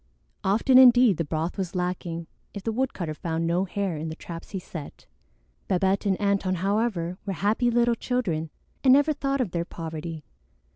Often 0.43 0.79
indeed 0.79 1.17
the 1.17 1.23
broth 1.23 1.59
was 1.59 1.75
lacking 1.75 2.25
if 2.55 2.63
the 2.63 2.71
woodcutter 2.71 3.13
found 3.13 3.45
no 3.45 3.65
hare 3.65 3.97
in 3.97 4.09
the 4.09 4.15
traps 4.15 4.49
he 4.49 4.57
set. 4.57 5.05
Babette 5.67 6.07
and 6.07 6.17
Antone, 6.19 6.55
however, 6.55 7.19
were 7.23 7.33
happy 7.33 7.69
little 7.69 7.93
children 7.93 8.49
and 8.83 8.93
never 8.93 9.13
thought 9.13 9.41
of 9.41 9.51
their 9.51 9.63
poverty. 9.63 10.23